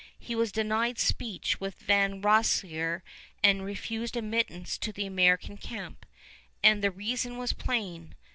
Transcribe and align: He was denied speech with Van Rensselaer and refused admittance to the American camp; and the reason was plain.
He 0.17 0.33
was 0.33 0.51
denied 0.51 0.97
speech 0.97 1.59
with 1.59 1.77
Van 1.77 2.23
Rensselaer 2.23 3.03
and 3.43 3.63
refused 3.63 4.17
admittance 4.17 4.79
to 4.79 4.91
the 4.91 5.05
American 5.05 5.57
camp; 5.57 6.07
and 6.63 6.83
the 6.83 6.89
reason 6.89 7.37
was 7.37 7.53
plain. 7.53 8.15